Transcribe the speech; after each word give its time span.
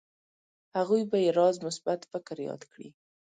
هغوی 0.77 1.01
به 1.09 1.17
يې 1.23 1.29
راز 1.37 1.55
مثبت 1.65 1.99
فکر 2.11 2.37
ياد 2.47 2.61
کړي. 2.71 2.89